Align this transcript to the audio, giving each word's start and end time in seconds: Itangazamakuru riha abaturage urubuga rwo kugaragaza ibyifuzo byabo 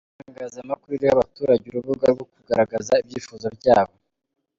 Itangazamakuru 0.11 0.91
riha 0.99 1.13
abaturage 1.15 1.63
urubuga 1.67 2.05
rwo 2.13 2.25
kugaragaza 2.33 2.93
ibyifuzo 3.01 3.47
byabo 3.57 3.93